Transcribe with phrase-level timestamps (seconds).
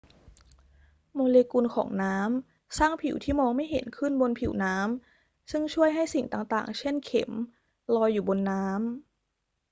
[1.13, 7.31] โมเลกุลของน้ำสร้างผิวที่มองไม่เห็นขึ้นบนผิวน้ำซึ่งช่วยให้สิ่งต่าง ๆ เช่น เข็ม
[7.95, 8.79] ลอยอยู่บนน้ำ